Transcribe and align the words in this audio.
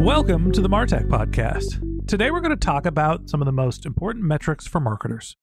Welcome 0.00 0.50
to 0.52 0.62
the 0.62 0.68
Martech 0.70 1.08
Podcast. 1.08 2.08
Today 2.08 2.30
we're 2.30 2.40
going 2.40 2.56
to 2.56 2.56
talk 2.56 2.86
about 2.86 3.28
some 3.28 3.42
of 3.42 3.44
the 3.44 3.52
most 3.52 3.84
important 3.84 4.24
metrics 4.24 4.66
for 4.66 4.80
marketers. 4.80 5.36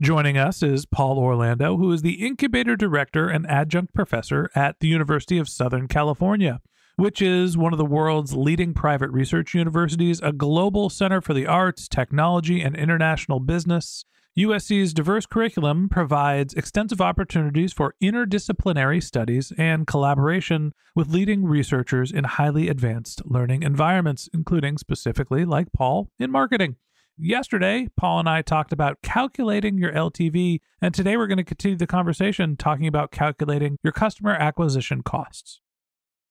Joining 0.00 0.38
us 0.38 0.62
is 0.62 0.86
Paul 0.86 1.18
Orlando, 1.18 1.76
who 1.76 1.90
is 1.90 2.02
the 2.02 2.24
incubator 2.24 2.76
director 2.76 3.28
and 3.28 3.44
adjunct 3.48 3.92
professor 3.92 4.48
at 4.54 4.76
the 4.78 4.86
University 4.86 5.38
of 5.38 5.48
Southern 5.48 5.88
California, 5.88 6.60
which 6.94 7.20
is 7.20 7.58
one 7.58 7.72
of 7.72 7.78
the 7.78 7.84
world's 7.84 8.32
leading 8.32 8.74
private 8.74 9.10
research 9.10 9.54
universities, 9.54 10.20
a 10.22 10.32
global 10.32 10.88
center 10.88 11.20
for 11.20 11.34
the 11.34 11.48
arts, 11.48 11.88
technology, 11.88 12.60
and 12.60 12.76
international 12.76 13.40
business. 13.40 14.04
USC's 14.40 14.94
diverse 14.94 15.26
curriculum 15.26 15.88
provides 15.90 16.54
extensive 16.54 17.00
opportunities 17.00 17.74
for 17.74 17.94
interdisciplinary 18.02 19.02
studies 19.02 19.52
and 19.58 19.86
collaboration 19.86 20.72
with 20.94 21.10
leading 21.10 21.44
researchers 21.44 22.10
in 22.10 22.24
highly 22.24 22.68
advanced 22.68 23.20
learning 23.26 23.62
environments, 23.62 24.30
including 24.32 24.78
specifically, 24.78 25.44
like 25.44 25.72
Paul, 25.72 26.08
in 26.18 26.30
marketing. 26.30 26.76
Yesterday, 27.18 27.88
Paul 27.98 28.20
and 28.20 28.28
I 28.30 28.40
talked 28.40 28.72
about 28.72 29.02
calculating 29.02 29.76
your 29.76 29.92
LTV, 29.92 30.60
and 30.80 30.94
today 30.94 31.18
we're 31.18 31.26
going 31.26 31.36
to 31.36 31.44
continue 31.44 31.76
the 31.76 31.86
conversation 31.86 32.56
talking 32.56 32.86
about 32.86 33.10
calculating 33.10 33.76
your 33.82 33.92
customer 33.92 34.32
acquisition 34.32 35.02
costs. 35.02 35.60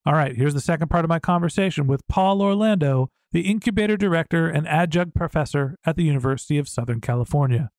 All 0.04 0.14
right, 0.14 0.36
here's 0.36 0.56
the 0.56 0.62
second 0.62 0.88
part 0.88 1.06
of 1.06 1.10
my 1.10 1.20
conversation 1.20 1.86
with 1.86 2.08
Paul 2.08 2.42
Orlando, 2.42 3.12
the 3.34 3.42
incubator 3.42 3.98
director 3.98 4.50
and 4.50 4.68
adjunct 4.68 5.14
professor 5.14 5.78
at 5.86 5.96
the 5.96 6.06
University 6.06 6.58
of 6.58 6.68
Southern 6.68 7.02
California. 7.02 7.70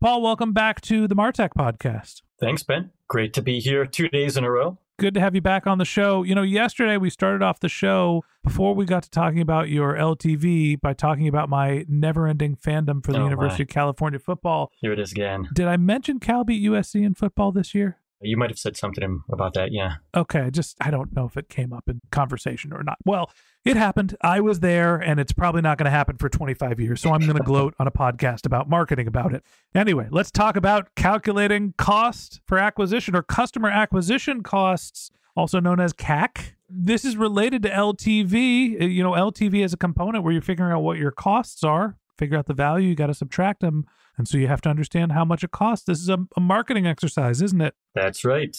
Paul, 0.00 0.22
welcome 0.22 0.52
back 0.52 0.80
to 0.82 1.08
the 1.08 1.16
Martech 1.16 1.50
podcast. 1.58 2.22
Thanks, 2.38 2.62
Ben. 2.62 2.90
Great 3.08 3.32
to 3.34 3.42
be 3.42 3.58
here 3.58 3.84
two 3.84 4.08
days 4.08 4.36
in 4.36 4.44
a 4.44 4.50
row. 4.50 4.78
Good 5.00 5.14
to 5.14 5.20
have 5.20 5.34
you 5.34 5.40
back 5.40 5.66
on 5.66 5.78
the 5.78 5.84
show. 5.84 6.22
You 6.22 6.36
know, 6.36 6.42
yesterday 6.42 6.96
we 6.96 7.10
started 7.10 7.42
off 7.42 7.58
the 7.58 7.68
show 7.68 8.22
before 8.44 8.74
we 8.76 8.84
got 8.84 9.02
to 9.04 9.10
talking 9.10 9.40
about 9.40 9.68
your 9.70 9.94
LTV 9.94 10.80
by 10.80 10.92
talking 10.92 11.26
about 11.26 11.48
my 11.48 11.84
never 11.88 12.28
ending 12.28 12.54
fandom 12.54 13.04
for 13.04 13.12
the 13.12 13.18
Oh, 13.20 13.24
University 13.24 13.62
my. 13.62 13.64
of 13.64 13.68
California 13.70 14.18
football. 14.20 14.70
Here 14.80 14.92
it 14.92 15.00
is 15.00 15.10
again. 15.10 15.48
Did 15.52 15.66
I 15.66 15.76
mention 15.76 16.20
Cal 16.20 16.44
beat 16.44 16.62
USC 16.64 17.04
in 17.04 17.14
football 17.14 17.50
this 17.50 17.74
year? 17.74 17.98
You 18.20 18.36
might 18.36 18.50
have 18.50 18.58
said 18.58 18.76
something 18.76 19.22
about 19.30 19.54
that. 19.54 19.70
Yeah. 19.72 19.96
Okay, 20.16 20.40
I 20.40 20.50
just 20.50 20.76
I 20.80 20.90
don't 20.90 21.14
know 21.14 21.24
if 21.26 21.36
it 21.36 21.48
came 21.48 21.72
up 21.72 21.88
in 21.88 22.00
conversation 22.10 22.72
or 22.72 22.82
not. 22.82 22.98
Well, 23.04 23.30
it 23.64 23.76
happened. 23.76 24.16
I 24.22 24.40
was 24.40 24.60
there, 24.60 24.96
and 24.96 25.20
it's 25.20 25.32
probably 25.32 25.60
not 25.62 25.78
going 25.78 25.84
to 25.84 25.90
happen 25.90 26.16
for 26.16 26.28
25 26.28 26.80
years. 26.80 27.00
So 27.00 27.12
I'm 27.12 27.20
going 27.20 27.36
to 27.36 27.42
gloat 27.42 27.74
on 27.78 27.86
a 27.86 27.90
podcast 27.92 28.44
about 28.46 28.68
marketing 28.68 29.06
about 29.06 29.32
it. 29.34 29.44
Anyway, 29.74 30.08
let's 30.10 30.30
talk 30.30 30.56
about 30.56 30.94
calculating 30.96 31.74
cost 31.78 32.40
for 32.46 32.58
acquisition 32.58 33.14
or 33.14 33.22
customer 33.22 33.68
acquisition 33.68 34.42
costs, 34.42 35.10
also 35.36 35.60
known 35.60 35.78
as 35.78 35.92
CAC. 35.92 36.54
This 36.68 37.04
is 37.04 37.16
related 37.16 37.62
to 37.62 37.70
LTV. 37.70 38.82
Uh, 38.82 38.84
You 38.86 39.02
know, 39.02 39.12
LTV 39.12 39.64
is 39.64 39.72
a 39.72 39.76
component 39.78 40.24
where 40.24 40.32
you're 40.32 40.42
figuring 40.42 40.72
out 40.72 40.80
what 40.80 40.98
your 40.98 41.10
costs 41.12 41.62
are. 41.62 41.96
Figure 42.18 42.36
out 42.36 42.46
the 42.46 42.54
value, 42.54 42.88
you 42.88 42.94
got 42.94 43.06
to 43.06 43.14
subtract 43.14 43.60
them. 43.60 43.86
And 44.16 44.26
so 44.26 44.36
you 44.36 44.48
have 44.48 44.60
to 44.62 44.68
understand 44.68 45.12
how 45.12 45.24
much 45.24 45.44
it 45.44 45.52
costs. 45.52 45.86
This 45.86 46.00
is 46.00 46.08
a, 46.08 46.18
a 46.36 46.40
marketing 46.40 46.86
exercise, 46.86 47.40
isn't 47.40 47.60
it? 47.60 47.74
That's 47.94 48.24
right. 48.24 48.56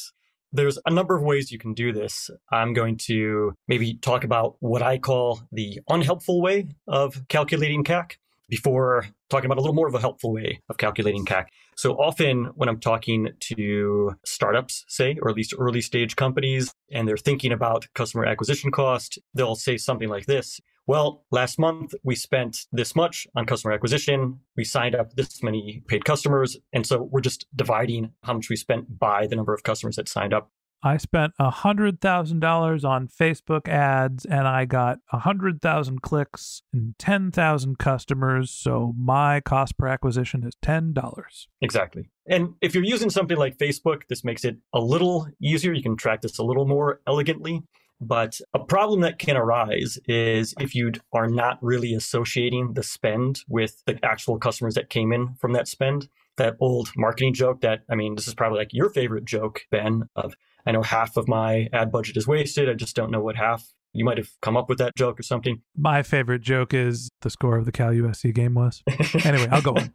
There's 0.51 0.79
a 0.85 0.91
number 0.91 1.15
of 1.15 1.21
ways 1.21 1.51
you 1.51 1.59
can 1.59 1.73
do 1.73 1.91
this. 1.91 2.29
I'm 2.49 2.73
going 2.73 2.97
to 3.05 3.53
maybe 3.67 3.95
talk 3.95 4.23
about 4.23 4.55
what 4.59 4.81
I 4.81 4.97
call 4.97 5.41
the 5.51 5.79
unhelpful 5.89 6.41
way 6.41 6.69
of 6.87 7.27
calculating 7.27 7.83
CAC 7.83 8.13
before 8.47 9.07
talking 9.29 9.45
about 9.45 9.59
a 9.59 9.61
little 9.61 9.75
more 9.75 9.87
of 9.87 9.93
a 9.93 9.99
helpful 9.99 10.33
way 10.33 10.61
of 10.69 10.77
calculating 10.77 11.25
CAC. 11.25 11.47
So 11.75 11.93
often 11.93 12.45
when 12.55 12.67
I'm 12.67 12.79
talking 12.79 13.29
to 13.39 14.15
startups, 14.25 14.85
say, 14.87 15.17
or 15.21 15.29
at 15.29 15.35
least 15.35 15.53
early 15.57 15.81
stage 15.81 16.15
companies, 16.15 16.73
and 16.91 17.07
they're 17.07 17.15
thinking 17.15 17.51
about 17.51 17.87
customer 17.93 18.25
acquisition 18.25 18.71
cost, 18.71 19.19
they'll 19.35 19.55
say 19.55 19.77
something 19.77 20.09
like 20.09 20.25
this. 20.25 20.59
Well, 20.89 21.23
last 21.29 21.59
month 21.59 21.93
we 22.01 22.15
spent 22.15 22.65
this 22.71 22.95
much 22.95 23.27
on 23.35 23.45
customer 23.45 23.75
acquisition. 23.75 24.39
We 24.57 24.63
signed 24.63 24.95
up 24.95 25.13
this 25.13 25.43
many 25.43 25.83
paid 25.87 26.03
customers. 26.03 26.57
And 26.73 26.83
so 26.83 27.03
we're 27.11 27.21
just 27.21 27.45
dividing 27.55 28.13
how 28.23 28.33
much 28.33 28.49
we 28.49 28.55
spent 28.55 28.97
by 28.97 29.27
the 29.27 29.35
number 29.35 29.53
of 29.53 29.61
customers 29.61 29.97
that 29.97 30.09
signed 30.09 30.33
up. 30.33 30.49
I 30.81 30.97
spent 30.97 31.33
a 31.37 31.51
hundred 31.51 32.01
thousand 32.01 32.39
dollars 32.39 32.83
on 32.83 33.07
Facebook 33.07 33.67
ads 33.67 34.25
and 34.25 34.47
I 34.47 34.65
got 34.65 34.97
a 35.13 35.19
hundred 35.19 35.61
thousand 35.61 36.01
clicks 36.01 36.63
and 36.73 36.97
ten 36.97 37.29
thousand 37.29 37.77
customers. 37.77 38.49
So 38.49 38.95
my 38.97 39.41
cost 39.41 39.77
per 39.77 39.85
acquisition 39.85 40.43
is 40.43 40.55
ten 40.59 40.93
dollars. 40.93 41.49
Exactly. 41.61 42.09
And 42.25 42.55
if 42.61 42.73
you're 42.73 42.83
using 42.83 43.11
something 43.11 43.37
like 43.37 43.59
Facebook, 43.59 44.07
this 44.09 44.23
makes 44.23 44.43
it 44.43 44.57
a 44.73 44.79
little 44.79 45.27
easier. 45.39 45.71
You 45.71 45.83
can 45.83 45.97
track 45.97 46.21
this 46.21 46.39
a 46.39 46.43
little 46.43 46.65
more 46.65 46.99
elegantly. 47.05 47.61
But 48.01 48.39
a 48.53 48.59
problem 48.59 49.01
that 49.01 49.19
can 49.19 49.35
arise 49.35 49.99
is 50.05 50.53
if 50.59 50.73
you 50.73 50.93
are 51.13 51.27
not 51.27 51.57
really 51.61 51.93
associating 51.93 52.73
the 52.73 52.83
spend 52.83 53.41
with 53.47 53.83
the 53.85 53.99
actual 54.03 54.37
customers 54.37 54.75
that 54.75 54.89
came 54.89 55.11
in 55.11 55.35
from 55.35 55.53
that 55.53 55.67
spend. 55.67 56.07
That 56.37 56.55
old 56.61 56.89
marketing 56.95 57.33
joke 57.33 57.59
that, 57.61 57.81
I 57.89 57.95
mean, 57.95 58.15
this 58.15 58.25
is 58.25 58.33
probably 58.33 58.59
like 58.59 58.69
your 58.71 58.89
favorite 58.89 59.25
joke, 59.25 59.63
Ben, 59.71 60.03
of 60.15 60.35
I 60.65 60.71
know 60.71 60.83
half 60.83 61.17
of 61.17 61.27
my 61.27 61.67
ad 61.73 61.91
budget 61.91 62.15
is 62.15 62.27
wasted. 62.27 62.69
I 62.69 62.75
just 62.75 62.95
don't 62.95 63.11
know 63.11 63.19
what 63.19 63.35
half. 63.35 63.73
You 63.91 64.05
might 64.05 64.17
have 64.17 64.29
come 64.41 64.55
up 64.55 64.69
with 64.69 64.77
that 64.77 64.95
joke 64.95 65.19
or 65.19 65.23
something. 65.23 65.61
My 65.75 66.01
favorite 66.01 66.41
joke 66.41 66.73
is 66.73 67.09
the 67.21 67.29
score 67.29 67.57
of 67.57 67.65
the 67.65 67.73
Cal 67.73 67.89
USC 67.89 68.33
game 68.33 68.53
was. 68.53 68.81
Anyway, 69.25 69.47
I'll 69.51 69.61
go 69.61 69.75
on. 69.75 69.93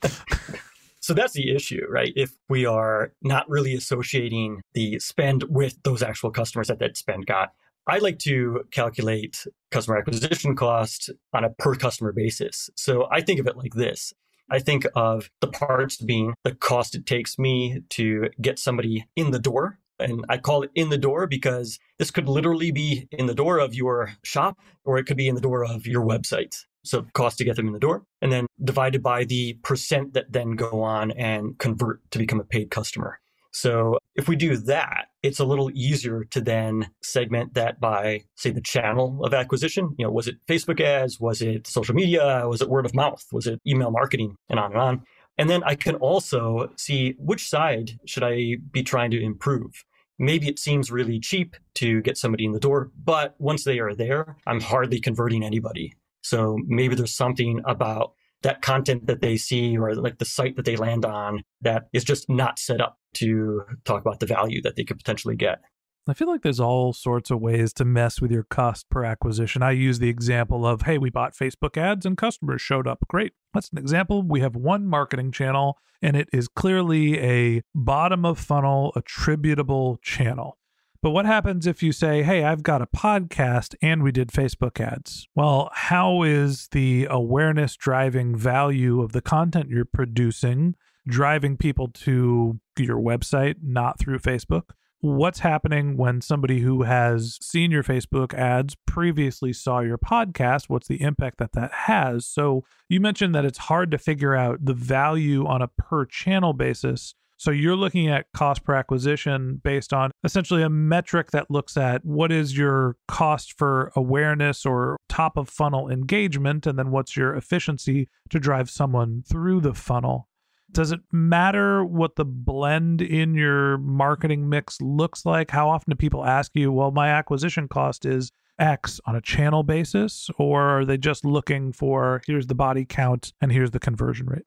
So 1.00 1.12
that's 1.12 1.34
the 1.34 1.54
issue, 1.54 1.84
right? 1.88 2.14
If 2.16 2.32
we 2.48 2.64
are 2.64 3.12
not 3.22 3.46
really 3.48 3.74
associating 3.74 4.62
the 4.72 4.98
spend 4.98 5.44
with 5.50 5.76
those 5.82 6.02
actual 6.02 6.30
customers 6.30 6.68
that 6.68 6.78
that 6.78 6.96
spend 6.96 7.26
got. 7.26 7.52
I 7.86 7.98
like 7.98 8.18
to 8.20 8.64
calculate 8.70 9.46
customer 9.70 9.98
acquisition 9.98 10.56
cost 10.56 11.10
on 11.34 11.44
a 11.44 11.50
per 11.50 11.74
customer 11.74 12.12
basis. 12.12 12.70
So 12.76 13.08
I 13.10 13.20
think 13.20 13.40
of 13.40 13.46
it 13.46 13.56
like 13.56 13.74
this. 13.74 14.12
I 14.50 14.58
think 14.58 14.86
of 14.94 15.30
the 15.40 15.48
parts 15.48 15.96
being 15.96 16.34
the 16.44 16.54
cost 16.54 16.94
it 16.94 17.06
takes 17.06 17.38
me 17.38 17.80
to 17.90 18.28
get 18.40 18.58
somebody 18.58 19.06
in 19.16 19.30
the 19.30 19.38
door. 19.38 19.78
And 19.98 20.24
I 20.28 20.38
call 20.38 20.62
it 20.62 20.70
in 20.74 20.90
the 20.90 20.98
door 20.98 21.26
because 21.26 21.78
this 21.98 22.10
could 22.10 22.28
literally 22.28 22.72
be 22.72 23.06
in 23.12 23.26
the 23.26 23.34
door 23.34 23.58
of 23.58 23.74
your 23.74 24.12
shop 24.22 24.58
or 24.84 24.98
it 24.98 25.04
could 25.04 25.16
be 25.16 25.28
in 25.28 25.34
the 25.34 25.40
door 25.40 25.64
of 25.64 25.86
your 25.86 26.04
website. 26.04 26.64
So 26.84 27.06
cost 27.14 27.38
to 27.38 27.44
get 27.44 27.56
them 27.56 27.66
in 27.66 27.72
the 27.72 27.78
door 27.78 28.04
and 28.20 28.30
then 28.30 28.46
divided 28.62 29.02
by 29.02 29.24
the 29.24 29.54
percent 29.62 30.14
that 30.14 30.32
then 30.32 30.52
go 30.52 30.82
on 30.82 31.10
and 31.12 31.58
convert 31.58 32.00
to 32.10 32.18
become 32.18 32.40
a 32.40 32.44
paid 32.44 32.70
customer. 32.70 33.20
So 33.54 33.98
if 34.16 34.28
we 34.28 34.34
do 34.34 34.56
that, 34.56 35.06
it's 35.22 35.38
a 35.38 35.44
little 35.44 35.70
easier 35.74 36.24
to 36.24 36.40
then 36.40 36.90
segment 37.02 37.54
that 37.54 37.80
by, 37.80 38.24
say, 38.34 38.50
the 38.50 38.60
channel 38.60 39.24
of 39.24 39.32
acquisition. 39.32 39.94
You 39.96 40.06
know, 40.06 40.10
was 40.10 40.26
it 40.26 40.44
Facebook 40.48 40.80
ads? 40.80 41.20
Was 41.20 41.40
it 41.40 41.68
social 41.68 41.94
media? 41.94 42.48
Was 42.48 42.60
it 42.60 42.68
word 42.68 42.84
of 42.84 42.94
mouth? 42.94 43.24
Was 43.32 43.46
it 43.46 43.60
email 43.64 43.92
marketing? 43.92 44.34
And 44.48 44.58
on 44.58 44.72
and 44.72 44.80
on. 44.80 45.02
And 45.38 45.48
then 45.48 45.62
I 45.62 45.76
can 45.76 45.94
also 45.96 46.72
see 46.76 47.14
which 47.18 47.48
side 47.48 47.92
should 48.06 48.24
I 48.24 48.56
be 48.72 48.82
trying 48.82 49.12
to 49.12 49.22
improve. 49.22 49.84
Maybe 50.18 50.48
it 50.48 50.58
seems 50.58 50.90
really 50.90 51.20
cheap 51.20 51.56
to 51.76 52.02
get 52.02 52.18
somebody 52.18 52.44
in 52.44 52.52
the 52.52 52.60
door, 52.60 52.90
but 53.04 53.34
once 53.38 53.64
they 53.64 53.78
are 53.78 53.94
there, 53.94 54.36
I'm 54.46 54.60
hardly 54.60 55.00
converting 55.00 55.44
anybody. 55.44 55.94
So 56.22 56.58
maybe 56.66 56.96
there's 56.96 57.14
something 57.14 57.60
about 57.64 58.14
that 58.42 58.62
content 58.62 59.06
that 59.06 59.20
they 59.20 59.36
see 59.36 59.76
or 59.76 59.94
like 59.94 60.18
the 60.18 60.24
site 60.24 60.56
that 60.56 60.64
they 60.64 60.76
land 60.76 61.04
on 61.04 61.44
that 61.62 61.88
is 61.92 62.04
just 62.04 62.28
not 62.28 62.58
set 62.58 62.80
up 62.80 62.98
to 63.14 63.62
talk 63.84 64.00
about 64.00 64.20
the 64.20 64.26
value 64.26 64.60
that 64.62 64.76
they 64.76 64.84
could 64.84 64.98
potentially 64.98 65.36
get. 65.36 65.60
I 66.06 66.12
feel 66.12 66.28
like 66.28 66.42
there's 66.42 66.60
all 66.60 66.92
sorts 66.92 67.30
of 67.30 67.40
ways 67.40 67.72
to 67.74 67.84
mess 67.84 68.20
with 68.20 68.30
your 68.30 68.42
cost 68.42 68.90
per 68.90 69.04
acquisition. 69.04 69.62
I 69.62 69.70
use 69.70 70.00
the 70.00 70.10
example 70.10 70.66
of, 70.66 70.82
hey, 70.82 70.98
we 70.98 71.08
bought 71.08 71.34
Facebook 71.34 71.78
ads 71.78 72.04
and 72.04 72.16
customers 72.16 72.60
showed 72.60 72.86
up. 72.86 72.98
Great. 73.08 73.32
That's 73.54 73.70
an 73.70 73.78
example. 73.78 74.22
We 74.22 74.40
have 74.40 74.54
one 74.54 74.86
marketing 74.86 75.32
channel 75.32 75.78
and 76.02 76.14
it 76.14 76.28
is 76.30 76.46
clearly 76.46 77.18
a 77.18 77.62
bottom 77.74 78.26
of 78.26 78.38
funnel 78.38 78.92
attributable 78.94 79.96
channel. 80.02 80.58
But 81.00 81.10
what 81.10 81.26
happens 81.26 81.66
if 81.66 81.82
you 81.82 81.92
say, 81.92 82.22
hey, 82.22 82.44
I've 82.44 82.62
got 82.62 82.82
a 82.82 82.86
podcast 82.86 83.74
and 83.80 84.02
we 84.02 84.12
did 84.12 84.28
Facebook 84.28 84.80
ads? 84.80 85.26
Well, 85.34 85.70
how 85.72 86.22
is 86.22 86.68
the 86.72 87.06
awareness 87.08 87.76
driving 87.76 88.36
value 88.36 89.02
of 89.02 89.12
the 89.12 89.22
content 89.22 89.70
you're 89.70 89.84
producing 89.84 90.76
driving 91.06 91.56
people 91.56 91.88
to 91.88 92.58
your 92.78 92.98
website, 92.98 93.56
not 93.62 93.98
through 93.98 94.18
Facebook? 94.18 94.70
What's 95.00 95.40
happening 95.40 95.98
when 95.98 96.22
somebody 96.22 96.60
who 96.60 96.82
has 96.84 97.38
seen 97.42 97.70
your 97.70 97.82
Facebook 97.82 98.32
ads 98.32 98.74
previously 98.86 99.52
saw 99.52 99.80
your 99.80 99.98
podcast? 99.98 100.68
What's 100.68 100.88
the 100.88 101.02
impact 101.02 101.38
that 101.38 101.52
that 101.52 101.72
has? 101.72 102.26
So, 102.26 102.64
you 102.88 103.00
mentioned 103.00 103.34
that 103.34 103.44
it's 103.44 103.58
hard 103.58 103.90
to 103.90 103.98
figure 103.98 104.34
out 104.34 104.64
the 104.64 104.72
value 104.72 105.46
on 105.46 105.60
a 105.60 105.68
per 105.68 106.06
channel 106.06 106.54
basis 106.54 107.14
so 107.36 107.50
you're 107.50 107.76
looking 107.76 108.08
at 108.08 108.26
cost 108.32 108.64
per 108.64 108.74
acquisition 108.74 109.60
based 109.62 109.92
on 109.92 110.12
essentially 110.22 110.62
a 110.62 110.70
metric 110.70 111.30
that 111.32 111.50
looks 111.50 111.76
at 111.76 112.04
what 112.04 112.30
is 112.30 112.56
your 112.56 112.96
cost 113.08 113.58
for 113.58 113.92
awareness 113.96 114.64
or 114.64 114.96
top 115.08 115.36
of 115.36 115.48
funnel 115.48 115.90
engagement, 115.90 116.66
and 116.66 116.78
then 116.78 116.90
what's 116.90 117.16
your 117.16 117.34
efficiency 117.34 118.08
to 118.30 118.38
drive 118.38 118.70
someone 118.70 119.24
through 119.28 119.60
the 119.60 119.74
funnel. 119.74 120.28
Does 120.74 120.90
it 120.90 121.00
matter 121.12 121.84
what 121.84 122.16
the 122.16 122.24
blend 122.24 123.00
in 123.00 123.34
your 123.34 123.78
marketing 123.78 124.48
mix 124.48 124.80
looks 124.82 125.24
like? 125.24 125.52
How 125.52 125.70
often 125.70 125.92
do 125.92 125.96
people 125.96 126.24
ask 126.24 126.50
you, 126.54 126.72
well, 126.72 126.90
my 126.90 127.08
acquisition 127.08 127.68
cost 127.68 128.04
is 128.04 128.32
X 128.58 129.00
on 129.06 129.14
a 129.14 129.20
channel 129.20 129.62
basis? 129.62 130.28
Or 130.36 130.80
are 130.80 130.84
they 130.84 130.98
just 130.98 131.24
looking 131.24 131.72
for 131.72 132.22
here's 132.26 132.48
the 132.48 132.56
body 132.56 132.84
count 132.84 133.32
and 133.40 133.52
here's 133.52 133.70
the 133.70 133.78
conversion 133.78 134.26
rate? 134.26 134.46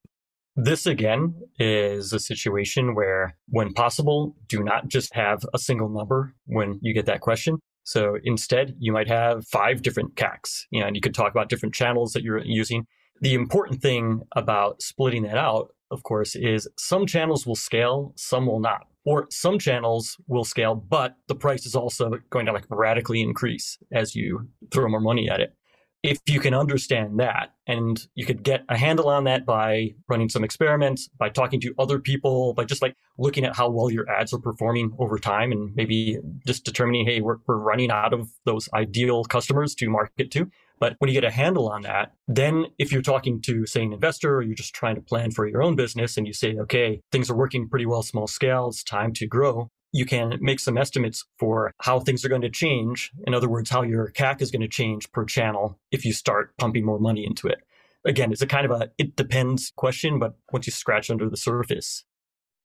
This 0.57 0.85
again 0.85 1.35
is 1.59 2.11
a 2.11 2.19
situation 2.19 2.93
where, 2.93 3.37
when 3.47 3.73
possible, 3.73 4.35
do 4.47 4.61
not 4.63 4.89
just 4.89 5.13
have 5.13 5.45
a 5.53 5.59
single 5.59 5.87
number 5.87 6.33
when 6.45 6.79
you 6.81 6.93
get 6.93 7.05
that 7.05 7.21
question. 7.21 7.59
So 7.83 8.17
instead, 8.21 8.75
you 8.79 8.91
might 8.91 9.07
have 9.07 9.47
five 9.47 9.81
different 9.81 10.15
CACs, 10.15 10.63
and 10.73 10.93
you 10.93 11.01
could 11.01 11.13
talk 11.13 11.31
about 11.31 11.47
different 11.47 11.73
channels 11.73 12.11
that 12.11 12.23
you're 12.23 12.43
using. 12.43 12.85
The 13.21 13.33
important 13.33 13.81
thing 13.81 14.23
about 14.35 14.81
splitting 14.81 15.23
that 15.23 15.37
out, 15.37 15.69
of 15.91 16.03
course, 16.03 16.35
is 16.35 16.67
some 16.77 17.05
channels 17.05 17.45
will 17.45 17.55
scale, 17.55 18.13
some 18.15 18.45
will 18.45 18.59
not. 18.59 18.87
Or 19.05 19.27
some 19.29 19.57
channels 19.57 20.17
will 20.27 20.43
scale, 20.43 20.75
but 20.75 21.15
the 21.27 21.35
price 21.35 21.65
is 21.65 21.75
also 21.75 22.11
going 22.29 22.45
to 22.45 22.51
like 22.51 22.65
radically 22.69 23.21
increase 23.21 23.77
as 23.93 24.15
you 24.15 24.49
throw 24.71 24.89
more 24.89 24.99
money 24.99 25.29
at 25.29 25.39
it 25.39 25.55
if 26.03 26.19
you 26.27 26.39
can 26.39 26.53
understand 26.53 27.19
that 27.19 27.53
and 27.65 28.07
you 28.15 28.25
could 28.25 28.43
get 28.43 28.63
a 28.69 28.77
handle 28.77 29.09
on 29.09 29.23
that 29.23 29.45
by 29.45 29.93
running 30.07 30.29
some 30.29 30.43
experiments 30.43 31.09
by 31.17 31.27
talking 31.27 31.59
to 31.59 31.73
other 31.79 31.99
people 31.99 32.53
by 32.53 32.63
just 32.63 32.81
like 32.81 32.95
looking 33.17 33.43
at 33.43 33.55
how 33.55 33.69
well 33.69 33.89
your 33.89 34.09
ads 34.09 34.31
are 34.33 34.39
performing 34.39 34.95
over 34.99 35.17
time 35.17 35.51
and 35.51 35.75
maybe 35.75 36.19
just 36.45 36.63
determining 36.63 37.05
hey 37.05 37.19
we're, 37.19 37.37
we're 37.47 37.57
running 37.57 37.89
out 37.89 38.13
of 38.13 38.29
those 38.45 38.69
ideal 38.73 39.23
customers 39.25 39.73
to 39.73 39.89
market 39.89 40.29
to 40.31 40.49
but 40.79 40.95
when 40.99 41.09
you 41.09 41.13
get 41.13 41.23
a 41.23 41.31
handle 41.31 41.69
on 41.69 41.81
that 41.81 42.11
then 42.27 42.65
if 42.77 42.91
you're 42.91 43.01
talking 43.01 43.41
to 43.41 43.65
say 43.65 43.83
an 43.83 43.93
investor 43.93 44.35
or 44.35 44.41
you're 44.41 44.55
just 44.55 44.73
trying 44.73 44.95
to 44.95 45.01
plan 45.01 45.31
for 45.31 45.47
your 45.47 45.61
own 45.61 45.75
business 45.75 46.17
and 46.17 46.27
you 46.27 46.33
say 46.33 46.55
okay 46.57 47.01
things 47.11 47.29
are 47.29 47.35
working 47.35 47.69
pretty 47.69 47.85
well 47.85 48.03
small 48.03 48.27
scale 48.27 48.67
it's 48.67 48.83
time 48.83 49.13
to 49.13 49.27
grow 49.27 49.69
you 49.91 50.05
can 50.05 50.37
make 50.41 50.59
some 50.59 50.77
estimates 50.77 51.25
for 51.39 51.73
how 51.81 51.99
things 51.99 52.23
are 52.25 52.29
going 52.29 52.41
to 52.41 52.49
change. 52.49 53.11
In 53.25 53.33
other 53.33 53.49
words, 53.49 53.69
how 53.69 53.81
your 53.81 54.11
CAC 54.11 54.41
is 54.41 54.51
going 54.51 54.61
to 54.61 54.67
change 54.67 55.11
per 55.11 55.25
channel 55.25 55.79
if 55.91 56.05
you 56.05 56.13
start 56.13 56.55
pumping 56.57 56.85
more 56.85 56.99
money 56.99 57.25
into 57.25 57.47
it. 57.47 57.59
Again, 58.05 58.31
it's 58.31 58.41
a 58.41 58.47
kind 58.47 58.65
of 58.65 58.71
a 58.71 58.91
it 58.97 59.15
depends 59.15 59.71
question, 59.75 60.19
but 60.19 60.35
once 60.51 60.67
you 60.67 60.71
scratch 60.71 61.09
under 61.09 61.29
the 61.29 61.37
surface. 61.37 62.03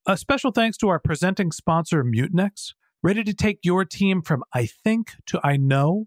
A 0.07 0.17
special 0.17 0.51
thanks 0.51 0.77
to 0.79 0.89
our 0.89 0.99
presenting 0.99 1.53
sponsor, 1.53 2.05
Mutinex. 2.05 2.75
Ready 3.03 3.25
to 3.25 3.35
take 3.35 3.61
your 3.63 3.85
team 3.85 4.23
from 4.23 4.45
I 4.53 4.67
think 4.67 5.13
to 5.27 5.41
I 5.43 5.57
know? 5.57 6.07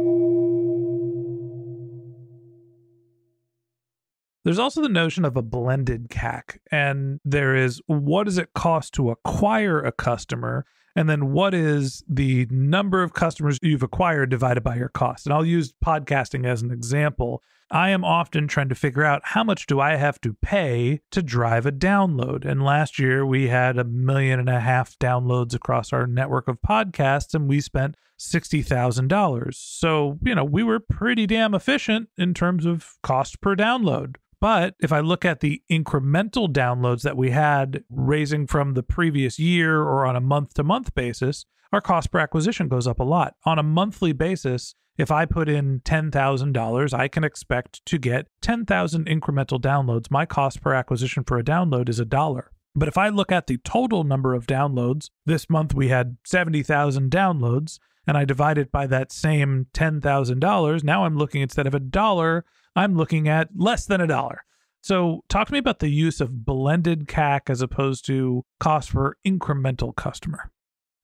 There's 4.43 4.59
also 4.59 4.81
the 4.81 4.89
notion 4.89 5.23
of 5.23 5.37
a 5.37 5.43
blended 5.43 6.09
CAC, 6.09 6.57
and 6.71 7.19
there 7.23 7.55
is 7.55 7.81
what 7.85 8.23
does 8.23 8.39
it 8.39 8.53
cost 8.55 8.93
to 8.95 9.11
acquire 9.11 9.79
a 9.79 9.91
customer, 9.91 10.65
and 10.95 11.07
then 11.07 11.31
what 11.31 11.53
is 11.53 12.03
the 12.09 12.47
number 12.49 13.03
of 13.03 13.13
customers 13.13 13.59
you've 13.61 13.83
acquired 13.83 14.29
divided 14.29 14.63
by 14.63 14.75
your 14.75 14.89
cost. 14.89 15.25
And 15.25 15.33
I'll 15.33 15.45
use 15.45 15.73
podcasting 15.85 16.45
as 16.45 16.63
an 16.63 16.71
example. 16.71 17.43
I 17.69 17.91
am 17.91 18.03
often 18.03 18.47
trying 18.47 18.69
to 18.69 18.75
figure 18.75 19.05
out 19.05 19.21
how 19.23 19.43
much 19.43 19.67
do 19.67 19.79
I 19.79 19.95
have 19.95 20.19
to 20.21 20.33
pay 20.41 21.01
to 21.11 21.21
drive 21.21 21.65
a 21.65 21.71
download. 21.71 22.43
And 22.43 22.65
last 22.65 22.99
year 22.99 23.25
we 23.25 23.47
had 23.47 23.77
a 23.77 23.85
million 23.85 24.39
and 24.39 24.49
a 24.49 24.59
half 24.59 24.97
downloads 24.99 25.53
across 25.53 25.93
our 25.93 26.07
network 26.07 26.47
of 26.47 26.61
podcasts, 26.61 27.33
and 27.33 27.47
we 27.47 27.61
spent 27.61 27.95
$60,000. 28.19 29.53
So, 29.53 30.17
you 30.23 30.35
know, 30.35 30.43
we 30.43 30.63
were 30.63 30.79
pretty 30.79 31.25
damn 31.27 31.53
efficient 31.53 32.09
in 32.17 32.33
terms 32.33 32.65
of 32.65 32.95
cost 33.01 33.39
per 33.39 33.55
download. 33.55 34.15
But 34.41 34.73
if 34.79 34.91
I 34.91 34.99
look 34.99 35.23
at 35.23 35.39
the 35.39 35.61
incremental 35.71 36.51
downloads 36.51 37.03
that 37.03 37.15
we 37.15 37.29
had 37.29 37.83
raising 37.89 38.47
from 38.47 38.73
the 38.73 38.83
previous 38.83 39.37
year 39.37 39.81
or 39.81 40.05
on 40.05 40.15
a 40.15 40.21
month 40.21 40.55
to 40.55 40.63
month 40.63 40.95
basis, 40.95 41.45
our 41.71 41.79
cost 41.79 42.11
per 42.11 42.19
acquisition 42.19 42.67
goes 42.67 42.87
up 42.87 42.99
a 42.99 43.03
lot. 43.03 43.35
On 43.45 43.59
a 43.59 43.63
monthly 43.63 44.13
basis, 44.13 44.73
if 44.97 45.11
I 45.11 45.25
put 45.25 45.47
in 45.47 45.81
$10,000, 45.81 46.93
I 46.93 47.07
can 47.07 47.23
expect 47.23 47.85
to 47.85 47.97
get 47.97 48.27
10,000 48.41 49.05
incremental 49.05 49.61
downloads. 49.61 50.11
My 50.11 50.25
cost 50.25 50.61
per 50.61 50.73
acquisition 50.73 51.23
for 51.23 51.37
a 51.37 51.43
download 51.43 51.87
is 51.87 51.99
a 51.99 52.05
dollar. 52.05 52.51
But 52.75 52.87
if 52.87 52.97
I 52.97 53.09
look 53.09 53.31
at 53.31 53.47
the 53.47 53.57
total 53.57 54.03
number 54.03 54.33
of 54.33 54.47
downloads, 54.47 55.09
this 55.25 55.49
month 55.49 55.73
we 55.73 55.89
had 55.89 56.17
70,000 56.25 57.11
downloads, 57.11 57.77
and 58.07 58.17
I 58.17 58.25
divide 58.25 58.57
it 58.57 58.71
by 58.71 58.87
that 58.87 59.11
same 59.11 59.67
$10,000, 59.73 60.83
now 60.83 61.05
I'm 61.05 61.17
looking 61.17 61.41
instead 61.41 61.67
of 61.67 61.75
a 61.75 61.79
dollar, 61.79 62.43
I'm 62.75 62.95
looking 62.95 63.27
at 63.27 63.49
less 63.55 63.85
than 63.85 64.01
a 64.01 64.07
dollar. 64.07 64.43
So, 64.83 65.23
talk 65.29 65.47
to 65.47 65.53
me 65.53 65.59
about 65.59 65.79
the 65.79 65.89
use 65.89 66.21
of 66.21 66.43
blended 66.43 67.07
CAC 67.07 67.49
as 67.49 67.61
opposed 67.61 68.05
to 68.07 68.43
cost 68.59 68.93
per 68.93 69.13
incremental 69.25 69.95
customer. 69.95 70.51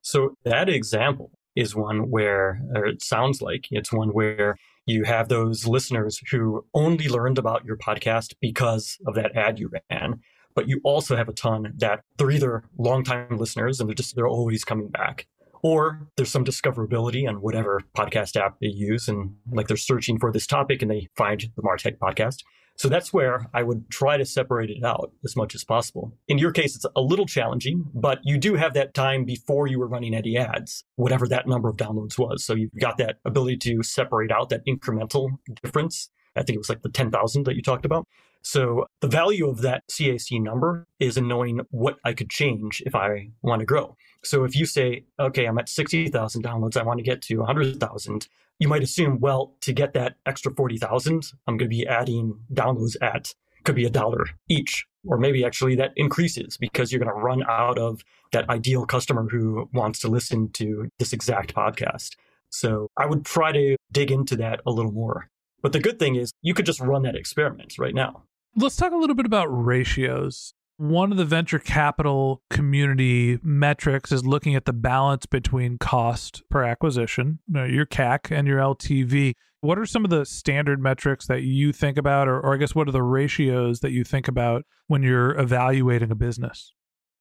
So, 0.02 0.36
that 0.46 0.68
example 0.68 1.32
is 1.56 1.76
one 1.76 2.10
where, 2.10 2.60
or 2.74 2.86
it 2.86 3.04
sounds 3.04 3.42
like 3.42 3.68
it's 3.70 3.94
one 3.94 4.10
where 4.10 4.58
you 4.88 5.04
have 5.04 5.28
those 5.28 5.68
listeners 5.68 6.20
who 6.32 6.66
only 6.74 7.08
learned 7.08 7.38
about 7.38 7.66
your 7.66 7.78
podcast 7.78 8.34
because 8.42 8.98
of 9.06 9.16
that 9.16 9.36
ad 9.36 9.60
you 9.60 9.70
ran. 9.92 10.22
But 10.56 10.68
you 10.68 10.82
also 10.84 11.16
have 11.16 11.30
a 11.30 11.34
ton 11.34 11.74
that 11.78 12.02
they're 12.18 12.32
either 12.32 12.64
longtime 12.80 13.38
listeners 13.38 13.80
and 13.80 13.88
they're 13.88 13.96
just, 13.96 14.16
they're 14.16 14.28
always 14.28 14.64
coming 14.64 14.88
back 14.88 15.28
or 15.62 16.08
there's 16.16 16.32
some 16.32 16.46
discoverability 16.46 17.28
on 17.28 17.42
whatever 17.42 17.82
podcast 17.96 18.36
app 18.36 18.60
they 18.60 18.68
use 18.68 19.08
and 19.08 19.36
like 19.52 19.68
they're 19.68 19.78
searching 19.78 20.20
for 20.20 20.32
this 20.32 20.48
topic 20.48 20.82
and 20.82 20.92
they 20.92 21.08
find 21.16 21.50
the 21.56 21.62
martech 21.62 21.98
podcast. 21.98 22.44
So 22.76 22.90
that's 22.90 23.12
where 23.12 23.48
i 23.56 23.64
would 23.64 23.90
try 23.90 24.18
to 24.18 24.26
separate 24.26 24.70
it 24.70 24.84
out 24.84 25.12
as 25.26 25.36
much 25.36 25.56
as 25.56 25.64
possible. 25.64 26.14
In 26.28 26.38
your 26.38 26.52
case 26.52 26.76
it's 26.76 26.86
a 26.96 27.02
little 27.02 27.26
challenging 27.26 27.86
but 27.94 28.20
you 28.24 28.38
do 28.38 28.56
have 28.56 28.74
that 28.76 28.94
time 28.94 29.26
before 29.26 29.68
you 29.68 29.80
were 29.80 29.88
running 29.88 30.14
any 30.14 30.38
ads 30.38 30.84
whatever 30.96 31.28
that 31.28 31.48
number 31.48 31.70
of 31.70 31.78
downloads 31.78 32.18
was. 32.18 32.46
So 32.46 32.54
you've 32.54 32.72
got 32.80 32.98
that 32.98 33.18
ability 33.26 33.58
to 33.58 33.84
separate 33.84 34.32
out 34.32 34.50
that 34.50 34.66
incremental 34.68 35.30
difference. 35.64 36.10
I 36.36 36.44
think 36.44 36.56
it 36.56 36.60
was 36.60 36.70
like 36.70 36.84
the 36.84 36.90
10000 36.90 37.46
that 37.46 37.56
you 37.56 37.64
talked 37.64 37.86
about 37.86 38.06
so 38.42 38.86
the 39.02 39.08
value 39.08 39.50
of 39.50 39.62
that 39.62 39.84
CAC 39.90 40.42
number 40.42 40.86
is 41.00 41.18
in 41.18 41.28
knowing 41.28 41.62
what 41.70 41.98
I 42.04 42.14
could 42.14 42.30
change 42.30 42.82
if 42.86 42.96
I 42.96 43.30
want 43.42 43.60
to 43.60 43.66
grow. 43.66 43.96
So 44.24 44.44
if 44.44 44.56
you 44.56 44.66
say, 44.66 45.06
okay, 45.20 45.46
I'm 45.46 45.58
at 45.58 45.70
60,000 45.70 46.44
downloads, 46.44 46.78
I 46.78 46.84
want 46.84 47.00
to 47.00 47.04
get 47.04 47.22
to 47.24 47.38
100,000, 47.38 48.28
you 48.60 48.68
might 48.68 48.84
assume, 48.84 49.20
well, 49.20 49.56
to 49.62 49.74
get 49.74 49.94
that 49.94 50.16
extra 50.26 50.54
40,000, 50.54 51.32
I'm 51.48 51.58
going 51.58 51.70
to 51.70 51.76
be 51.76 51.88
adding 51.88 52.40
downloads 52.54 52.96
at 53.02 53.34
could 53.68 53.76
be 53.76 53.86
a 53.86 53.90
dollar 53.90 54.26
each, 54.48 54.86
or 55.06 55.18
maybe 55.18 55.44
actually 55.44 55.76
that 55.76 55.92
increases 55.98 56.56
because 56.56 56.90
you're 56.90 57.04
going 57.04 57.14
to 57.14 57.22
run 57.22 57.44
out 57.50 57.78
of 57.78 58.02
that 58.32 58.50
ideal 58.50 58.86
customer 58.86 59.28
who 59.30 59.70
wants 59.74 60.00
to 60.00 60.08
listen 60.08 60.50
to 60.54 60.88
this 61.00 61.12
exact 61.12 61.54
podcast. 61.54 62.16
So 62.50 62.88
I 62.96 63.06
would 63.06 63.26
try 63.26 63.52
to 63.52 63.76
dig 63.92 64.10
into 64.10 64.38
that 64.38 64.62
a 64.66 64.72
little 64.72 64.94
more. 64.94 65.30
But 65.62 65.74
the 65.74 65.80
good 65.80 66.00
thing 66.00 66.16
is 66.16 66.32
you 66.42 66.54
could 66.54 66.66
just 66.66 66.80
run 66.80 67.04
that 67.04 67.16
experiment 67.16 67.76
right 67.78 67.96
now. 67.96 68.24
Let's 68.56 68.76
talk 68.76 68.92
a 68.92 68.98
little 68.98 69.16
bit 69.16 69.26
about 69.26 69.46
ratios. 69.48 70.54
One 70.78 71.12
of 71.12 71.18
the 71.18 71.26
venture 71.26 71.60
capital 71.60 72.44
community 72.52 73.40
metrics 73.42 74.12
is 74.12 74.26
looking 74.26 74.56
at 74.56 74.66
the 74.66 74.74
balance 74.74 75.26
between 75.26 75.80
cost 75.80 76.44
per 76.52 76.64
acquisition, 76.64 77.40
your 77.52 77.86
CAC, 77.86 78.32
and 78.32 78.48
your 78.48 78.60
LTV. 78.60 79.34
What 79.62 79.80
are 79.80 79.88
some 79.88 80.04
of 80.04 80.12
the 80.12 80.24
standard 80.24 80.80
metrics 80.80 81.26
that 81.28 81.42
you 81.42 81.74
think 81.74 81.98
about, 81.98 82.28
or, 82.28 82.40
or 82.40 82.54
I 82.54 82.58
guess 82.58 82.76
what 82.76 82.88
are 82.88 82.92
the 82.92 83.02
ratios 83.02 83.80
that 83.80 83.92
you 83.92 84.04
think 84.04 84.28
about 84.28 84.66
when 84.86 85.02
you're 85.02 85.38
evaluating 85.40 86.12
a 86.12 86.16
business? 86.16 86.74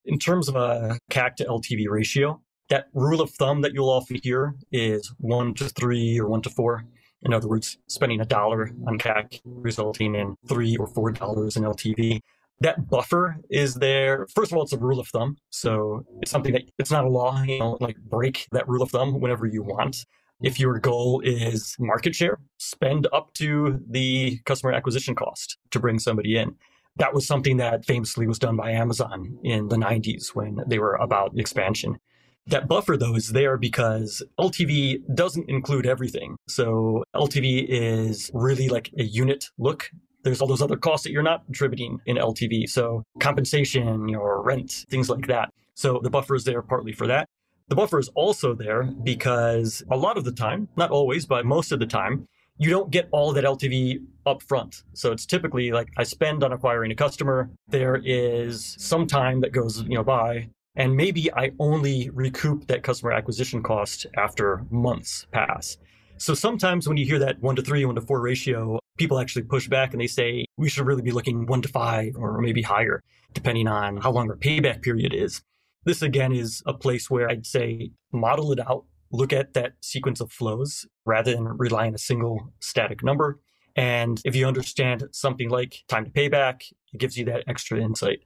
In 0.04 0.18
terms 0.18 0.48
of 0.48 0.56
a 0.56 0.98
CAC 1.10 1.36
to 1.36 1.46
LTV 1.46 1.88
ratio, 1.88 2.42
that 2.68 2.86
rule 2.92 3.20
of 3.20 3.30
thumb 3.30 3.62
that 3.62 3.72
you'll 3.72 3.88
often 3.88 4.18
hear 4.22 4.54
is 4.70 5.12
one 5.18 5.54
to 5.54 5.68
three 5.70 6.18
or 6.18 6.28
one 6.28 6.42
to 6.42 6.50
four. 6.50 6.84
In 7.22 7.32
other 7.32 7.48
words, 7.48 7.78
spending 7.86 8.20
a 8.20 8.24
dollar 8.24 8.70
on 8.86 8.98
CAC 8.98 9.40
resulting 9.44 10.14
in 10.14 10.36
three 10.48 10.76
or 10.76 10.86
four 10.86 11.10
dollars 11.10 11.56
in 11.56 11.62
LTV. 11.62 12.20
That 12.60 12.88
buffer 12.88 13.36
is 13.50 13.74
there. 13.74 14.26
First 14.34 14.50
of 14.50 14.56
all, 14.56 14.64
it's 14.64 14.72
a 14.72 14.78
rule 14.78 14.98
of 14.98 15.08
thumb. 15.08 15.36
So 15.50 16.06
it's 16.22 16.30
something 16.30 16.52
that 16.52 16.62
it's 16.78 16.90
not 16.90 17.04
a 17.04 17.08
law, 17.08 17.42
you 17.42 17.58
know, 17.58 17.76
like 17.80 17.96
break 17.98 18.46
that 18.52 18.66
rule 18.68 18.82
of 18.82 18.90
thumb 18.90 19.20
whenever 19.20 19.46
you 19.46 19.62
want. 19.62 20.06
If 20.42 20.60
your 20.60 20.78
goal 20.78 21.20
is 21.24 21.76
market 21.78 22.14
share, 22.14 22.38
spend 22.58 23.08
up 23.12 23.32
to 23.34 23.80
the 23.88 24.38
customer 24.44 24.72
acquisition 24.72 25.14
cost 25.14 25.58
to 25.70 25.80
bring 25.80 25.98
somebody 25.98 26.36
in. 26.36 26.54
That 26.96 27.14
was 27.14 27.26
something 27.26 27.58
that 27.58 27.84
famously 27.84 28.26
was 28.26 28.38
done 28.38 28.56
by 28.56 28.70
Amazon 28.70 29.38
in 29.44 29.68
the 29.68 29.76
90s 29.76 30.34
when 30.34 30.62
they 30.66 30.78
were 30.78 30.94
about 30.94 31.38
expansion. 31.38 31.98
That 32.48 32.68
buffer, 32.68 32.96
though, 32.96 33.16
is 33.16 33.32
there 33.32 33.56
because 33.56 34.22
LTV 34.38 35.02
doesn't 35.14 35.48
include 35.48 35.84
everything. 35.84 36.36
So 36.48 37.02
LTV 37.14 37.66
is 37.68 38.30
really 38.34 38.68
like 38.68 38.90
a 38.98 39.02
unit 39.02 39.46
look. 39.58 39.90
There's 40.22 40.40
all 40.40 40.46
those 40.46 40.62
other 40.62 40.76
costs 40.76 41.04
that 41.04 41.12
you're 41.12 41.22
not 41.22 41.42
attributing 41.48 41.98
in 42.06 42.16
LTV. 42.16 42.68
So 42.68 43.02
compensation, 43.18 44.08
your 44.08 44.42
rent, 44.42 44.86
things 44.90 45.10
like 45.10 45.26
that. 45.26 45.50
So 45.74 46.00
the 46.02 46.10
buffer 46.10 46.36
is 46.36 46.44
there 46.44 46.62
partly 46.62 46.92
for 46.92 47.06
that. 47.08 47.28
The 47.68 47.74
buffer 47.74 47.98
is 47.98 48.08
also 48.14 48.54
there 48.54 48.84
because 48.84 49.82
a 49.90 49.96
lot 49.96 50.16
of 50.16 50.24
the 50.24 50.32
time, 50.32 50.68
not 50.76 50.90
always, 50.90 51.26
but 51.26 51.44
most 51.44 51.72
of 51.72 51.80
the 51.80 51.86
time, 51.86 52.28
you 52.58 52.70
don't 52.70 52.90
get 52.90 53.08
all 53.10 53.32
that 53.32 53.44
LTV 53.44 53.98
up 54.24 54.42
front. 54.42 54.82
So 54.94 55.12
it's 55.12 55.26
typically 55.26 55.72
like 55.72 55.88
I 55.96 56.04
spend 56.04 56.42
on 56.42 56.52
acquiring 56.52 56.90
a 56.92 56.94
customer. 56.94 57.50
There 57.68 58.00
is 58.04 58.76
some 58.78 59.06
time 59.06 59.40
that 59.40 59.52
goes, 59.52 59.82
you 59.82 59.96
know, 59.96 60.04
by 60.04 60.48
and 60.76 60.94
maybe 60.94 61.32
I 61.32 61.52
only 61.58 62.10
recoup 62.10 62.66
that 62.66 62.82
customer 62.82 63.12
acquisition 63.12 63.62
cost 63.62 64.06
after 64.16 64.64
months 64.70 65.26
pass. 65.32 65.78
So 66.18 66.34
sometimes 66.34 66.86
when 66.86 66.96
you 66.96 67.06
hear 67.06 67.18
that 67.18 67.40
one 67.40 67.56
to 67.56 67.62
three, 67.62 67.84
one 67.84 67.94
to 67.94 68.00
four 68.00 68.20
ratio, 68.20 68.78
people 68.98 69.18
actually 69.18 69.42
push 69.42 69.68
back 69.68 69.92
and 69.92 70.00
they 70.00 70.06
say 70.06 70.44
we 70.56 70.68
should 70.68 70.86
really 70.86 71.02
be 71.02 71.10
looking 71.10 71.46
one 71.46 71.62
to 71.62 71.68
five 71.68 72.14
or 72.16 72.40
maybe 72.40 72.62
higher, 72.62 73.02
depending 73.32 73.68
on 73.68 73.98
how 73.98 74.10
long 74.10 74.30
our 74.30 74.36
payback 74.36 74.82
period 74.82 75.14
is. 75.14 75.42
This 75.84 76.02
again 76.02 76.32
is 76.32 76.62
a 76.66 76.74
place 76.74 77.10
where 77.10 77.28
I'd 77.28 77.46
say 77.46 77.92
model 78.12 78.52
it 78.52 78.60
out, 78.60 78.84
look 79.12 79.32
at 79.32 79.54
that 79.54 79.72
sequence 79.80 80.20
of 80.20 80.32
flows 80.32 80.86
rather 81.04 81.32
than 81.32 81.44
rely 81.44 81.86
on 81.86 81.94
a 81.94 81.98
single 81.98 82.52
static 82.60 83.02
number. 83.04 83.40
And 83.76 84.20
if 84.24 84.34
you 84.34 84.46
understand 84.46 85.04
something 85.12 85.50
like 85.50 85.84
time 85.88 86.06
to 86.06 86.10
payback, 86.10 86.62
it 86.92 86.98
gives 86.98 87.16
you 87.16 87.26
that 87.26 87.44
extra 87.46 87.78
insight 87.78 88.20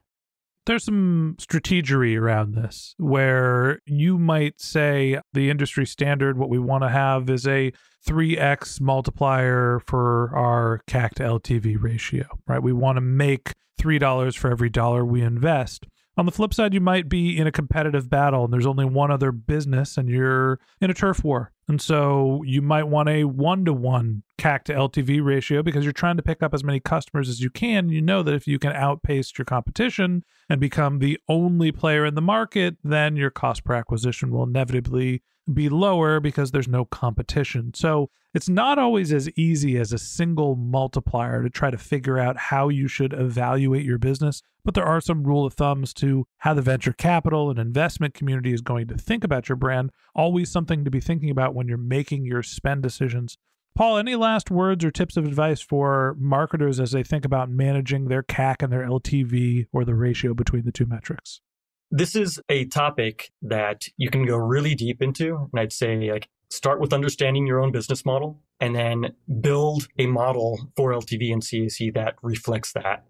there's 0.67 0.85
some 0.85 1.37
strategery 1.39 2.19
around 2.19 2.55
this 2.55 2.95
where 2.99 3.81
you 3.87 4.19
might 4.19 4.61
say 4.61 5.19
the 5.33 5.51
industry 5.51 5.87
standard, 5.87 6.39
what 6.39 6.51
we 6.51 6.59
want 6.59 6.83
to 6.83 6.89
have 6.89 7.29
is 7.31 7.47
a 7.47 7.73
3x 8.07 8.81
multiplier 8.81 9.81
for 9.87 10.31
our 10.35 10.81
CAC 10.87 11.11
to 11.15 11.23
LTV 11.23 11.83
ratio, 11.83 12.27
right? 12.47 12.63
We 12.63 12.73
want 12.73 12.97
to 12.97 13.01
make 13.01 13.55
$3 13.81 14.37
for 14.37 14.51
every 14.51 14.69
dollar 14.69 15.05
we 15.05 15.23
invest. 15.23 15.87
On 16.17 16.27
the 16.27 16.33
flip 16.33 16.53
side, 16.53 16.75
you 16.75 16.81
might 16.81 17.09
be 17.09 17.39
in 17.39 17.47
a 17.47 17.53
competitive 17.53 18.11
battle 18.11 18.45
and 18.45 18.53
there's 18.53 18.67
only 18.67 18.85
one 18.85 19.11
other 19.11 19.33
business 19.33 19.97
and 19.97 20.09
you're 20.09 20.59
in 20.81 20.91
a 20.91 20.95
turf 20.95 21.25
war. 21.25 21.53
And 21.71 21.81
so 21.81 22.43
you 22.45 22.63
might 22.63 22.89
want 22.89 23.09
a 23.09 23.23
one 23.23 23.65
to 23.65 23.73
one 23.73 24.25
CAC 24.41 24.65
to 24.65 24.75
LTV 24.75 25.25
ratio 25.25 25.63
because 25.63 25.85
you're 25.85 25.93
trying 25.93 26.17
to 26.17 26.23
pick 26.23 26.43
up 26.43 26.53
as 26.53 26.65
many 26.65 26.81
customers 26.81 27.29
as 27.29 27.41
you 27.41 27.49
can. 27.49 27.89
You 27.91 28.03
know 28.03 28.25
that 28.25 28.35
if 28.35 28.49
you 28.49 28.59
can 28.59 28.73
outpace 28.73 29.33
your 29.39 29.45
competition 29.45 30.25
and 30.49 30.61
become 30.61 30.99
the 30.99 31.17
only 31.29 31.71
player 31.71 32.05
in 32.05 32.17
the 32.17 32.21
market, 32.21 32.77
then 32.83 33.15
your 33.15 33.31
cost 33.31 33.63
per 33.63 33.75
acquisition 33.75 34.33
will 34.33 34.43
inevitably 34.43 35.23
be 35.55 35.69
lower 35.69 36.19
because 36.19 36.51
there's 36.51 36.67
no 36.67 36.85
competition. 36.85 37.73
So 37.75 38.11
it's 38.35 38.49
not 38.49 38.79
always 38.79 39.13
as 39.13 39.29
easy 39.31 39.77
as 39.77 39.93
a 39.93 39.99
single 39.99 40.55
multiplier 40.55 41.43
to 41.43 41.51
try 41.51 41.71
to 41.71 41.79
figure 41.79 42.19
out 42.19 42.37
how 42.37 42.69
you 42.69 42.87
should 42.87 43.13
evaluate 43.13 43.85
your 43.85 43.99
business, 43.99 44.43
but 44.65 44.75
there 44.75 44.85
are 44.85 45.01
some 45.01 45.25
rule 45.25 45.45
of 45.45 45.55
thumbs 45.55 45.93
to 45.95 46.27
how 46.39 46.55
the 46.55 46.63
venture 46.63 46.93
capital 46.93 47.51
and 47.51 47.59
investment 47.59 48.15
community 48.15 48.53
is 48.53 48.61
going 48.61 48.87
to 48.89 48.97
think 48.97 49.25
about 49.25 49.49
your 49.49 49.57
brand. 49.57 49.91
Always 50.15 50.51
something 50.51 50.85
to 50.85 50.91
be 50.91 51.01
thinking 51.01 51.31
about 51.31 51.55
when 51.61 51.69
you're 51.69 51.77
making 51.77 52.25
your 52.25 52.43
spend 52.43 52.83
decisions. 52.83 53.37
Paul, 53.75 53.99
any 53.99 54.17
last 54.17 54.51
words 54.51 54.83
or 54.83 54.91
tips 54.91 55.19
of 55.19 55.27
advice 55.27 55.61
for 55.61 56.17
marketers 56.19 56.81
as 56.81 56.93
they 56.93 57.03
think 57.03 57.27
about 57.27 57.51
managing 57.51 58.07
their 58.07 58.23
CAC 58.23 58.63
and 58.63 58.73
their 58.73 58.89
LTV 58.89 59.67
or 59.75 59.85
the 59.85 59.95
ratio 59.95 60.33
between 60.33 60.65
the 60.65 60.73
two 60.73 60.87
metrics? 60.87 61.43
This 61.91 62.17
is 62.17 62.41
a 62.49 62.65
topic 62.65 63.31
that 63.43 63.89
you 63.99 64.09
can 64.09 64.25
go 64.25 64.37
really 64.37 64.75
deep 64.75 65.03
into. 65.03 65.51
And 65.53 65.61
I'd 65.61 65.71
say 65.71 66.11
like 66.11 66.31
start 66.49 66.81
with 66.81 66.95
understanding 66.95 67.47
your 67.47 67.61
own 67.61 67.73
business 67.73 68.07
model 68.07 68.41
and 68.59 68.75
then 68.75 69.13
build 69.43 69.87
a 69.99 70.07
model 70.07 70.71
for 70.77 70.95
LTV 70.95 71.31
and 71.31 71.43
CAC 71.43 71.93
that 71.93 72.15
reflects 72.23 72.73
that. 72.73 73.05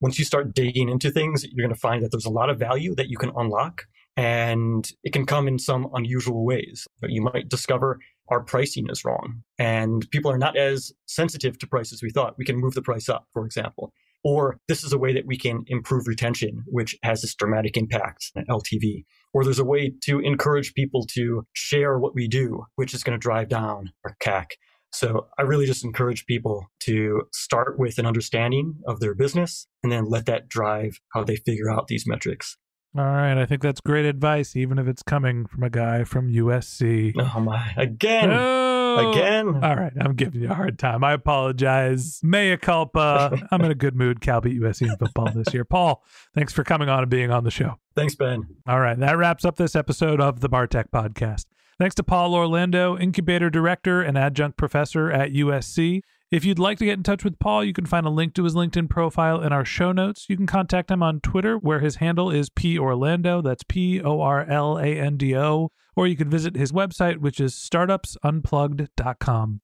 Once 0.00 0.16
you 0.16 0.24
start 0.24 0.54
digging 0.54 0.88
into 0.88 1.10
things, 1.10 1.44
you're 1.44 1.66
going 1.66 1.74
to 1.74 1.80
find 1.80 2.04
that 2.04 2.12
there's 2.12 2.24
a 2.24 2.30
lot 2.30 2.50
of 2.50 2.58
value 2.58 2.94
that 2.94 3.08
you 3.08 3.16
can 3.16 3.32
unlock 3.34 3.86
and 4.16 4.90
it 5.04 5.12
can 5.12 5.26
come 5.26 5.46
in 5.46 5.58
some 5.58 5.88
unusual 5.92 6.44
ways. 6.44 6.88
But 7.00 7.10
you 7.10 7.22
might 7.22 7.48
discover 7.48 7.98
our 8.28 8.42
pricing 8.42 8.86
is 8.90 9.04
wrong 9.04 9.42
and 9.58 10.08
people 10.10 10.30
are 10.30 10.38
not 10.38 10.56
as 10.56 10.92
sensitive 11.06 11.58
to 11.58 11.66
prices 11.66 12.02
we 12.02 12.10
thought. 12.10 12.38
We 12.38 12.44
can 12.44 12.56
move 12.56 12.74
the 12.74 12.82
price 12.82 13.08
up, 13.08 13.26
for 13.32 13.44
example. 13.46 13.92
Or 14.24 14.58
this 14.66 14.82
is 14.82 14.92
a 14.92 14.98
way 14.98 15.12
that 15.12 15.26
we 15.26 15.36
can 15.36 15.62
improve 15.68 16.08
retention, 16.08 16.64
which 16.66 16.96
has 17.04 17.22
this 17.22 17.34
dramatic 17.34 17.76
impact 17.76 18.32
on 18.36 18.44
LTV. 18.46 19.04
Or 19.32 19.44
there's 19.44 19.60
a 19.60 19.64
way 19.64 19.92
to 20.02 20.18
encourage 20.18 20.74
people 20.74 21.06
to 21.14 21.46
share 21.52 21.98
what 21.98 22.14
we 22.14 22.26
do, 22.26 22.64
which 22.74 22.92
is 22.92 23.04
going 23.04 23.16
to 23.16 23.22
drive 23.22 23.48
down 23.48 23.92
our 24.04 24.16
CAC. 24.20 24.52
So 24.92 25.28
I 25.38 25.42
really 25.42 25.66
just 25.66 25.84
encourage 25.84 26.26
people 26.26 26.66
to 26.80 27.22
start 27.32 27.78
with 27.78 27.98
an 27.98 28.06
understanding 28.06 28.76
of 28.86 28.98
their 28.98 29.14
business 29.14 29.68
and 29.82 29.92
then 29.92 30.08
let 30.08 30.26
that 30.26 30.48
drive 30.48 30.98
how 31.12 31.22
they 31.22 31.36
figure 31.36 31.70
out 31.70 31.86
these 31.86 32.06
metrics. 32.06 32.56
All 32.96 33.04
right. 33.04 33.36
I 33.36 33.44
think 33.44 33.62
that's 33.62 33.80
great 33.80 34.06
advice, 34.06 34.56
even 34.56 34.78
if 34.78 34.86
it's 34.86 35.02
coming 35.02 35.46
from 35.46 35.62
a 35.62 35.70
guy 35.70 36.04
from 36.04 36.32
USC. 36.32 37.14
Oh, 37.18 37.40
my. 37.40 37.72
Again. 37.76 38.30
Oh. 38.32 39.12
Again. 39.12 39.62
All 39.62 39.76
right. 39.76 39.92
I'm 40.00 40.14
giving 40.14 40.40
you 40.40 40.50
a 40.50 40.54
hard 40.54 40.78
time. 40.78 41.04
I 41.04 41.12
apologize. 41.12 42.20
Mea 42.22 42.56
culpa. 42.56 43.38
I'm 43.50 43.60
in 43.62 43.70
a 43.70 43.74
good 43.74 43.94
mood. 43.94 44.20
Cal 44.20 44.40
beat 44.40 44.58
USC 44.60 44.88
in 44.88 44.96
football 44.96 45.30
this 45.34 45.52
year. 45.52 45.64
Paul, 45.64 46.02
thanks 46.34 46.52
for 46.52 46.64
coming 46.64 46.88
on 46.88 47.00
and 47.00 47.10
being 47.10 47.30
on 47.30 47.44
the 47.44 47.50
show. 47.50 47.78
Thanks, 47.94 48.14
Ben. 48.14 48.46
All 48.66 48.80
right. 48.80 48.98
That 48.98 49.18
wraps 49.18 49.44
up 49.44 49.56
this 49.56 49.76
episode 49.76 50.20
of 50.20 50.40
the 50.40 50.48
Martech 50.48 50.90
Podcast. 50.90 51.44
Thanks 51.78 51.94
to 51.96 52.02
Paul 52.02 52.34
Orlando, 52.34 52.96
Incubator 52.96 53.50
Director 53.50 54.00
and 54.00 54.16
Adjunct 54.16 54.56
Professor 54.56 55.10
at 55.10 55.32
USC. 55.32 56.00
If 56.28 56.44
you'd 56.44 56.58
like 56.58 56.78
to 56.78 56.84
get 56.84 56.98
in 56.98 57.04
touch 57.04 57.22
with 57.22 57.38
Paul, 57.38 57.64
you 57.64 57.72
can 57.72 57.86
find 57.86 58.04
a 58.04 58.10
link 58.10 58.34
to 58.34 58.42
his 58.42 58.56
LinkedIn 58.56 58.90
profile 58.90 59.40
in 59.40 59.52
our 59.52 59.64
show 59.64 59.92
notes. 59.92 60.26
You 60.28 60.36
can 60.36 60.48
contact 60.48 60.90
him 60.90 61.00
on 61.00 61.20
Twitter, 61.20 61.56
where 61.56 61.78
his 61.78 61.96
handle 61.96 62.32
is 62.32 62.50
P 62.50 62.76
Orlando. 62.76 63.40
That's 63.40 63.62
P 63.62 64.02
O 64.02 64.20
R 64.20 64.44
L 64.44 64.76
A 64.76 64.86
N 64.86 65.16
D 65.16 65.36
O. 65.36 65.70
Or 65.94 66.08
you 66.08 66.16
can 66.16 66.28
visit 66.28 66.56
his 66.56 66.72
website, 66.72 67.18
which 67.18 67.38
is 67.38 67.54
startupsunplugged.com. 67.54 69.60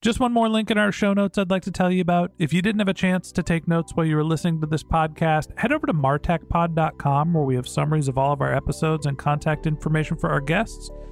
Just 0.00 0.20
one 0.20 0.32
more 0.32 0.48
link 0.48 0.70
in 0.70 0.78
our 0.78 0.92
show 0.92 1.12
notes 1.12 1.36
I'd 1.36 1.50
like 1.50 1.64
to 1.64 1.72
tell 1.72 1.90
you 1.90 2.00
about. 2.00 2.30
If 2.38 2.54
you 2.54 2.62
didn't 2.62 2.78
have 2.78 2.88
a 2.88 2.94
chance 2.94 3.32
to 3.32 3.42
take 3.42 3.68
notes 3.68 3.92
while 3.94 4.06
you 4.06 4.16
were 4.16 4.24
listening 4.24 4.60
to 4.60 4.66
this 4.66 4.84
podcast, 4.84 5.48
head 5.58 5.72
over 5.72 5.86
to 5.86 5.92
martechpod.com 5.92 7.34
where 7.34 7.44
we 7.44 7.56
have 7.56 7.68
summaries 7.68 8.08
of 8.08 8.16
all 8.16 8.32
of 8.32 8.40
our 8.40 8.54
episodes 8.54 9.06
and 9.06 9.18
contact 9.18 9.66
information 9.66 10.16
for 10.16 10.30
our 10.30 10.40
guests. 10.40 10.90